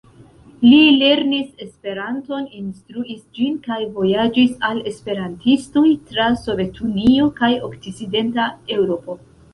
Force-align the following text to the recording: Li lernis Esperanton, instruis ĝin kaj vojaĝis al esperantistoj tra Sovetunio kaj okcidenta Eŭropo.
Li 0.61 0.77
lernis 1.01 1.51
Esperanton, 1.65 2.47
instruis 2.61 3.21
ĝin 3.39 3.59
kaj 3.67 3.77
vojaĝis 3.99 4.55
al 4.71 4.81
esperantistoj 4.93 5.87
tra 6.09 6.31
Sovetunio 6.47 7.31
kaj 7.43 7.51
okcidenta 7.71 8.49
Eŭropo. 8.79 9.19